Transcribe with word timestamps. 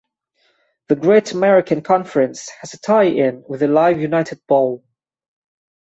The 0.87 0.95
Great 0.95 1.31
American 1.31 1.81
Conference 1.83 2.49
has 2.61 2.73
a 2.73 2.79
tie-in 2.79 3.43
with 3.47 3.59
the 3.59 3.67
Live 3.67 3.99
United 4.01 4.41
Bowl. 4.47 4.83